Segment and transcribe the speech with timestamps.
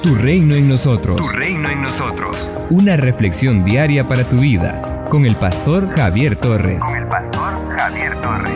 [0.00, 1.16] Tu reino en nosotros.
[1.16, 2.36] Tu reino en nosotros.
[2.70, 6.78] Una reflexión diaria para tu vida con el pastor Javier Torres.
[6.78, 8.52] Con el pastor Javier Torres.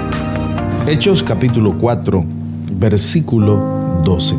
[0.87, 2.25] Hechos capítulo 4,
[2.79, 4.37] versículo 12.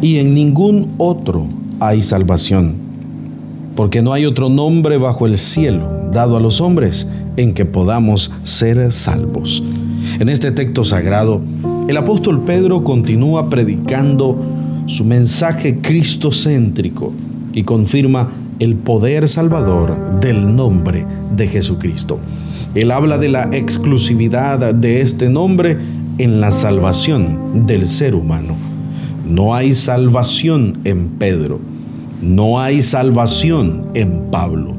[0.00, 1.46] Y en ningún otro
[1.78, 2.74] hay salvación,
[3.76, 8.32] porque no hay otro nombre bajo el cielo dado a los hombres en que podamos
[8.44, 9.62] ser salvos.
[10.18, 11.42] En este texto sagrado,
[11.86, 14.59] el apóstol Pedro continúa predicando
[14.90, 17.12] su mensaje cristocéntrico
[17.52, 22.18] y confirma el poder salvador del nombre de Jesucristo.
[22.74, 25.78] Él habla de la exclusividad de este nombre
[26.18, 28.56] en la salvación del ser humano.
[29.24, 31.60] No hay salvación en Pedro,
[32.20, 34.74] no hay salvación en Pablo,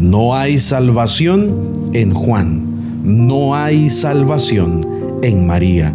[0.00, 2.64] no hay salvación en Juan,
[3.04, 4.84] no hay salvación
[5.22, 5.94] en María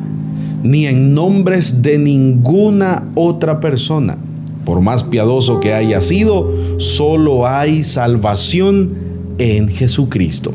[0.68, 4.18] ni en nombres de ninguna otra persona.
[4.66, 8.94] Por más piadoso que haya sido, solo hay salvación
[9.38, 10.54] en Jesucristo.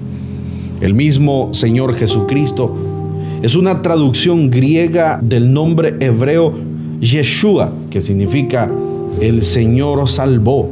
[0.83, 2.75] El mismo Señor Jesucristo
[3.43, 6.53] es una traducción griega del nombre hebreo
[7.01, 8.71] Yeshua, que significa
[9.21, 10.71] el Señor salvó,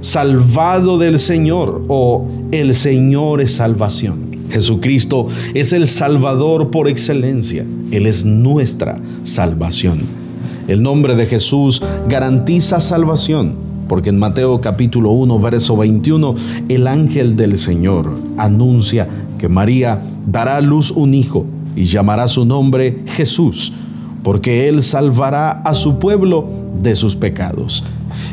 [0.00, 4.27] salvado del Señor o el Señor es salvación.
[4.50, 7.64] Jesucristo es el Salvador por excelencia.
[7.90, 10.00] Él es nuestra salvación.
[10.66, 13.54] El nombre de Jesús garantiza salvación,
[13.88, 16.34] porque en Mateo capítulo 1, verso 21,
[16.68, 22.44] el ángel del Señor anuncia que María dará a luz un hijo y llamará su
[22.44, 23.72] nombre Jesús,
[24.22, 26.48] porque él salvará a su pueblo
[26.82, 27.84] de sus pecados.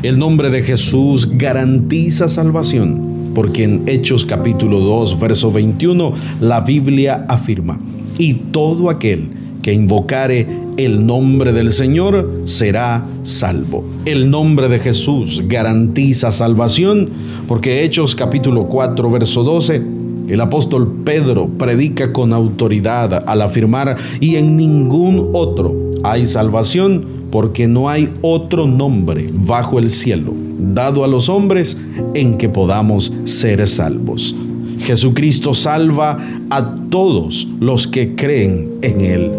[0.02, 7.26] El nombre de Jesús garantiza salvación porque en Hechos capítulo 2, verso 21, la Biblia
[7.28, 7.78] afirma,
[8.16, 9.28] y todo aquel
[9.60, 10.46] que invocare
[10.78, 13.84] el nombre del Señor será salvo.
[14.06, 17.10] El nombre de Jesús garantiza salvación,
[17.46, 19.82] porque Hechos capítulo 4, verso 12,
[20.28, 27.68] el apóstol Pedro predica con autoridad al afirmar, y en ningún otro hay salvación, porque
[27.68, 31.76] no hay otro nombre bajo el cielo dado a los hombres
[32.14, 34.34] en que podamos ser salvos.
[34.80, 36.18] Jesucristo salva
[36.50, 39.30] a todos los que creen en Él.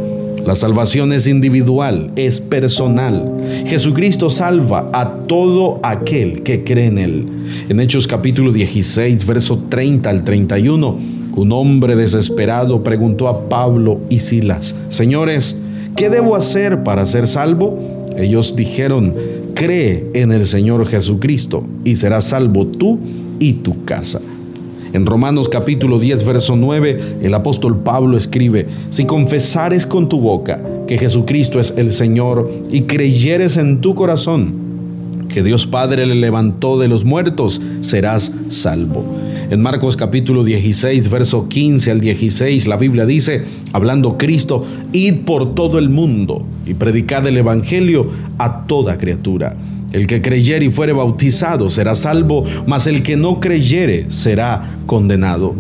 [0.46, 3.34] La salvación es individual, es personal.
[3.66, 7.26] Jesucristo salva a todo aquel que cree en Él.
[7.68, 10.98] En Hechos capítulo 16, verso 30 al 31,
[11.36, 15.60] un hombre desesperado preguntó a Pablo y Silas, Señores,
[15.96, 18.06] ¿qué debo hacer para ser salvo?
[18.18, 19.14] Ellos dijeron,
[19.58, 23.00] cree en el Señor Jesucristo y serás salvo tú
[23.40, 24.22] y tu casa.
[24.94, 30.62] En Romanos capítulo 10, verso 9, el apóstol Pablo escribe, si confesares con tu boca
[30.86, 34.54] que Jesucristo es el Señor y creyeres en tu corazón
[35.28, 39.17] que Dios Padre le levantó de los muertos, serás salvo.
[39.50, 45.56] En Marcos capítulo 16, verso 15 al 16, la Biblia dice, hablando Cristo, id por
[45.56, 48.10] todo el mundo y predicad el Evangelio
[48.40, 49.56] a toda criatura.
[49.94, 55.56] El que creyere y fuere bautizado será salvo, mas el que no creyere será condenado.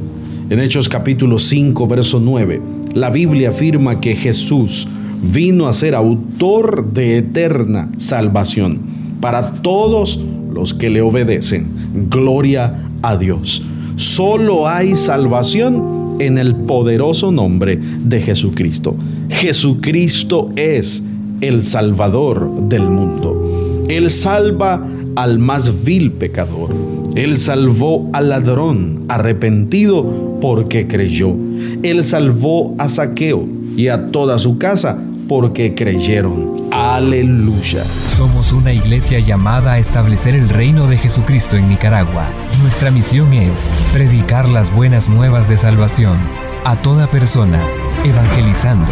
[0.49, 2.61] En Hechos capítulo 5, verso 9,
[2.93, 4.89] la Biblia afirma que Jesús
[5.23, 8.81] vino a ser autor de eterna salvación
[9.21, 10.19] para todos
[10.53, 12.09] los que le obedecen.
[12.09, 13.65] Gloria a Dios.
[13.97, 18.95] Solo hay salvación en el poderoso nombre de Jesucristo.
[19.29, 21.03] Jesucristo es
[21.41, 23.85] el Salvador del mundo.
[23.89, 24.85] Él salva
[25.15, 26.69] al más vil pecador.
[27.15, 31.35] Él salvó al ladrón arrepentido porque creyó.
[31.81, 36.67] Él salvó a Saqueo y a toda su casa porque creyeron.
[36.71, 37.83] Aleluya.
[37.83, 42.25] Somos una iglesia llamada a establecer el reino de Jesucristo en Nicaragua.
[42.61, 46.17] Nuestra misión es predicar las buenas nuevas de salvación
[46.65, 47.61] a toda persona,
[48.03, 48.91] evangelizando,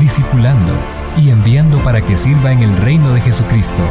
[0.00, 0.72] discipulando
[1.16, 3.82] y enviando para que sirva en el reino de Jesucristo.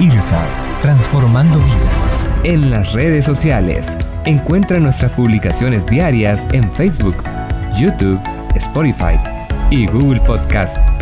[0.00, 0.44] IRSA,
[0.82, 2.26] transformando vidas.
[2.42, 7.16] En las redes sociales, encuentra nuestras publicaciones diarias en Facebook,
[7.78, 8.20] YouTube,
[8.54, 9.18] Spotify
[9.70, 10.78] y Google Podcast